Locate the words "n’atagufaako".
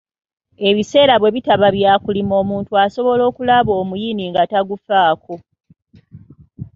4.29-5.33